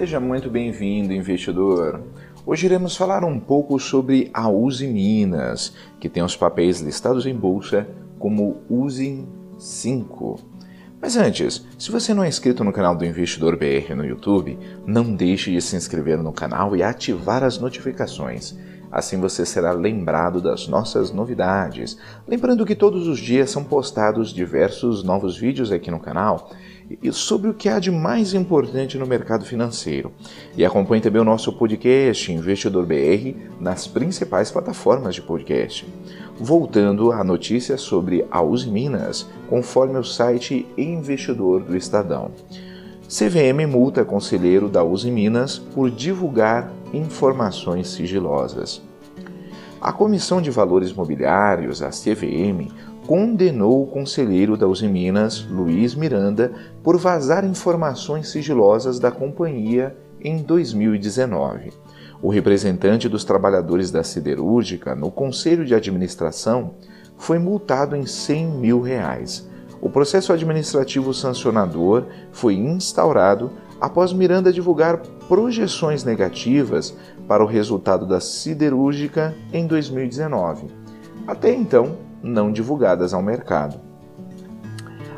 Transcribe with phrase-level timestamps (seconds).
[0.00, 2.02] Seja muito bem-vindo, investidor.
[2.46, 7.34] Hoje iremos falar um pouco sobre a Uzi Minas, que tem os papéis listados em
[7.34, 7.86] bolsa
[8.18, 10.40] como Uzi 5.
[11.02, 15.14] Mas antes, se você não é inscrito no canal do Investidor BR no YouTube, não
[15.14, 18.58] deixe de se inscrever no canal e ativar as notificações.
[18.90, 21.96] Assim você será lembrado das nossas novidades.
[22.26, 26.50] Lembrando que todos os dias são postados diversos novos vídeos aqui no canal
[27.12, 30.12] sobre o que há de mais importante no mercado financeiro.
[30.56, 35.86] E acompanhe também o nosso podcast Investidor BR nas principais plataformas de podcast.
[36.36, 42.32] Voltando à notícia sobre a Uzi Minas, conforme o site Investidor do Estadão.
[43.08, 48.82] CVM multa conselheiro da Uzi Minas por divulgar informações sigilosas.
[49.80, 52.70] A Comissão de Valores Mobiliários, a CVM,
[53.06, 56.52] condenou o conselheiro da Uzi Minas, Luiz Miranda,
[56.82, 61.72] por vazar informações sigilosas da companhia em 2019.
[62.22, 66.74] O representante dos trabalhadores da siderúrgica no conselho de administração
[67.16, 69.48] foi multado em 100 mil reais.
[69.80, 73.50] O processo administrativo sancionador foi instaurado
[73.80, 80.66] após Miranda divulgar projeções negativas para o resultado da siderúrgica em 2019.
[81.26, 83.80] Até então, não divulgadas ao mercado.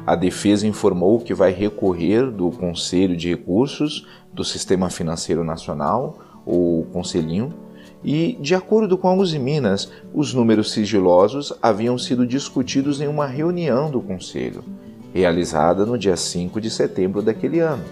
[0.06, 6.86] A defesa informou que vai recorrer do Conselho de Recursos do Sistema Financeiro Nacional, o
[6.92, 7.52] Conselhinho,
[8.04, 13.26] e, de acordo com a Uzi Minas, os números sigilosos haviam sido discutidos em uma
[13.26, 14.64] reunião do Conselho,
[15.14, 17.84] realizada no dia 5 de setembro daquele ano.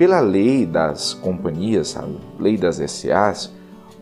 [0.00, 3.52] Pela lei das companhias, a lei das SAs,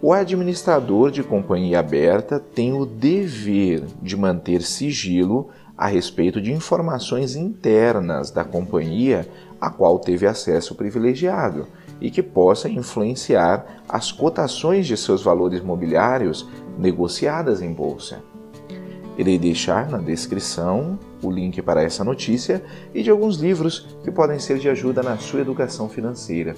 [0.01, 7.35] o administrador de companhia aberta tem o dever de manter sigilo a respeito de informações
[7.35, 9.29] internas da companhia
[9.61, 11.67] a qual teve acesso privilegiado
[12.01, 16.49] e que possa influenciar as cotações de seus valores mobiliários
[16.79, 18.23] negociadas em bolsa.
[19.19, 22.65] Irei deixar na descrição o link para essa notícia
[22.95, 26.55] e de alguns livros que podem ser de ajuda na sua educação financeira.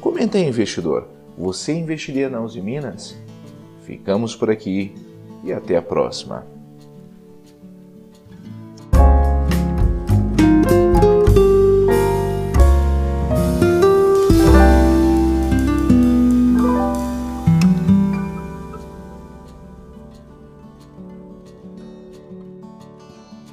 [0.00, 1.06] Comenta aí, investidor
[1.40, 3.16] você investiria na Uzi Minas?
[3.84, 4.94] Ficamos por aqui
[5.42, 6.46] e até a próxima.